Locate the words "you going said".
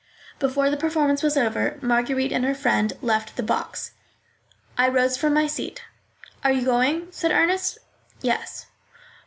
6.51-7.29